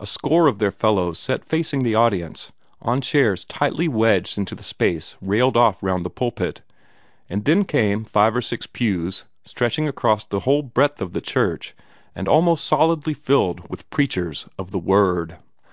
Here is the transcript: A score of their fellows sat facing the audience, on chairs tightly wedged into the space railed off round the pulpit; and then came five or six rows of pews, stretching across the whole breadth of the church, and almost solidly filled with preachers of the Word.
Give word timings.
A 0.00 0.04
score 0.08 0.48
of 0.48 0.58
their 0.58 0.72
fellows 0.72 1.16
sat 1.16 1.44
facing 1.44 1.84
the 1.84 1.94
audience, 1.94 2.50
on 2.82 3.00
chairs 3.00 3.44
tightly 3.44 3.86
wedged 3.86 4.36
into 4.36 4.56
the 4.56 4.64
space 4.64 5.14
railed 5.20 5.56
off 5.56 5.80
round 5.80 6.04
the 6.04 6.10
pulpit; 6.10 6.62
and 7.30 7.44
then 7.44 7.64
came 7.64 8.02
five 8.02 8.34
or 8.34 8.42
six 8.42 8.64
rows 8.66 8.70
of 8.70 8.72
pews, 8.72 9.24
stretching 9.44 9.86
across 9.86 10.24
the 10.24 10.40
whole 10.40 10.62
breadth 10.64 11.00
of 11.00 11.12
the 11.12 11.20
church, 11.20 11.72
and 12.16 12.26
almost 12.26 12.64
solidly 12.64 13.14
filled 13.14 13.70
with 13.70 13.88
preachers 13.90 14.48
of 14.58 14.72
the 14.72 14.78
Word. 14.80 15.36